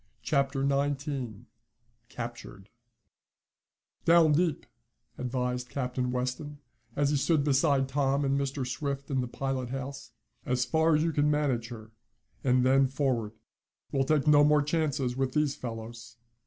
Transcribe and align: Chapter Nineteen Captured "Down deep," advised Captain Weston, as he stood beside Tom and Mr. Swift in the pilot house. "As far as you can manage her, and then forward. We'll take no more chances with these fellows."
Chapter 0.23 0.63
Nineteen 0.63 1.45
Captured 2.09 2.69
"Down 4.03 4.31
deep," 4.31 4.65
advised 5.19 5.69
Captain 5.69 6.11
Weston, 6.11 6.57
as 6.95 7.11
he 7.11 7.17
stood 7.17 7.43
beside 7.43 7.87
Tom 7.87 8.25
and 8.25 8.35
Mr. 8.35 8.65
Swift 8.65 9.11
in 9.11 9.21
the 9.21 9.27
pilot 9.27 9.69
house. 9.69 10.09
"As 10.43 10.65
far 10.65 10.95
as 10.95 11.03
you 11.03 11.11
can 11.13 11.29
manage 11.29 11.67
her, 11.67 11.91
and 12.43 12.65
then 12.65 12.87
forward. 12.87 13.33
We'll 13.91 14.03
take 14.03 14.25
no 14.25 14.43
more 14.43 14.63
chances 14.63 15.15
with 15.15 15.33
these 15.33 15.53
fellows." 15.55 16.17